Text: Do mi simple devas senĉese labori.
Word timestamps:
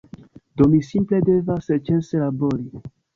Do 0.61 0.67
mi 0.69 0.79
simple 0.87 1.19
devas 1.27 1.67
senĉese 1.71 2.23
labori. 2.23 2.83